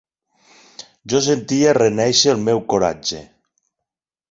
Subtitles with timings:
[1.13, 3.23] Jo sentia renéixer el meu coratge.